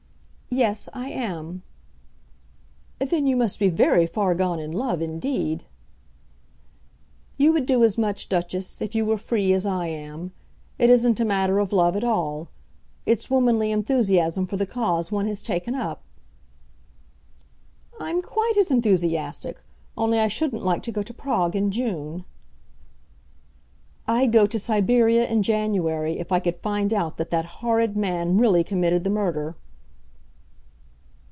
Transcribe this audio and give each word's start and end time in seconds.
"Yes, 0.53 0.89
I 0.91 1.09
am." 1.09 1.63
"Then 2.99 3.25
you 3.25 3.37
must 3.37 3.57
be 3.57 3.69
very 3.69 4.05
far 4.05 4.35
gone 4.35 4.59
in 4.59 4.73
love, 4.73 5.01
indeed." 5.01 5.63
"You 7.37 7.53
would 7.53 7.65
do 7.65 7.85
as 7.85 7.97
much, 7.97 8.27
Duchess, 8.27 8.81
if 8.81 8.93
you 8.93 9.05
were 9.05 9.17
free 9.17 9.53
as 9.53 9.65
I 9.65 9.87
am. 9.87 10.33
It 10.77 10.89
isn't 10.89 11.21
a 11.21 11.23
matter 11.23 11.59
of 11.59 11.71
love 11.71 11.95
at 11.95 12.03
all. 12.03 12.49
It's 13.05 13.29
womanly 13.29 13.71
enthusiasm 13.71 14.45
for 14.45 14.57
the 14.57 14.65
cause 14.65 15.09
one 15.09 15.25
has 15.27 15.41
taken 15.41 15.73
up." 15.73 16.03
"I'm 17.97 18.21
quite 18.21 18.57
as 18.57 18.69
enthusiastic, 18.71 19.63
only 19.95 20.19
I 20.19 20.27
shouldn't 20.27 20.65
like 20.65 20.83
to 20.83 20.91
go 20.91 21.01
to 21.01 21.13
Prague 21.13 21.55
in 21.55 21.71
June." 21.71 22.25
"I'd 24.05 24.33
go 24.33 24.45
to 24.47 24.59
Siberia 24.59 25.25
in 25.29 25.43
January 25.43 26.19
if 26.19 26.29
I 26.29 26.41
could 26.41 26.57
find 26.57 26.93
out 26.93 27.15
that 27.15 27.31
that 27.31 27.45
horrid 27.63 27.95
man 27.95 28.37
really 28.37 28.65
committed 28.65 29.05
the 29.05 29.09
murder." 29.09 29.55